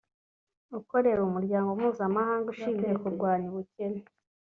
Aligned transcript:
ukorera 0.79 1.21
umuryango 1.23 1.69
mpuzamahanga 1.79 2.47
ushinzwe 2.53 2.89
kurwanya 3.01 3.45
ubukene 3.51 4.01